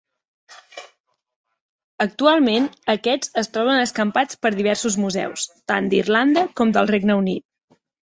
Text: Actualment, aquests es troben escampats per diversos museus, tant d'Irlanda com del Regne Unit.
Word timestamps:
Actualment, 2.05 2.65
aquests 2.95 3.31
es 3.43 3.53
troben 3.59 3.83
escampats 3.85 4.43
per 4.47 4.55
diversos 4.59 5.01
museus, 5.07 5.49
tant 5.75 5.95
d'Irlanda 5.95 6.49
com 6.61 6.77
del 6.81 6.95
Regne 6.97 7.25
Unit. 7.25 7.51